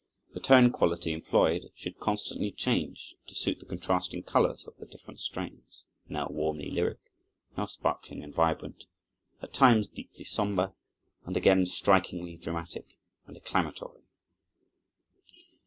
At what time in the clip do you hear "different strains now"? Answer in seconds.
4.87-6.25